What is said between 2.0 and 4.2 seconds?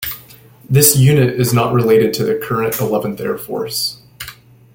to the current Eleventh Air Force.